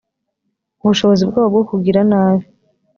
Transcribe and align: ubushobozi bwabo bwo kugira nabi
ubushobozi 0.83 1.23
bwabo 1.29 1.47
bwo 1.53 1.63
kugira 1.69 1.99
nabi 2.11 2.45